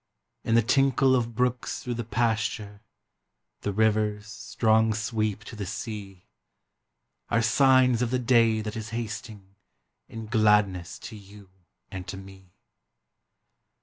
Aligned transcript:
In 0.43 0.55
the 0.55 0.63
tinkle 0.63 1.15
of 1.15 1.35
brooks 1.35 1.77
through 1.83 1.93
the 1.93 2.03
pasture, 2.03 2.81
The 3.61 3.71
river's 3.71 4.25
strong 4.25 4.95
sweep 4.95 5.43
to 5.43 5.55
the 5.55 5.67
sea. 5.67 6.25
Are 7.29 7.43
signs 7.43 8.01
of 8.01 8.09
the 8.09 8.17
day 8.17 8.61
that 8.61 8.75
is 8.75 8.89
hasting 8.89 9.57
In 10.09 10.25
gladness 10.25 10.97
to 11.01 11.15
you 11.15 11.51
and 11.91 12.07
to 12.07 12.17
me. 12.17 12.55